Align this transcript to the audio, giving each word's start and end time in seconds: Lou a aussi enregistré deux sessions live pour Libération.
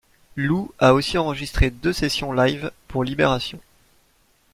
Lou 0.35 0.71
a 0.79 0.95
aussi 0.95 1.19
enregistré 1.19 1.69
deux 1.69 1.93
sessions 1.93 2.31
live 2.33 2.71
pour 2.87 3.03
Libération. 3.03 3.59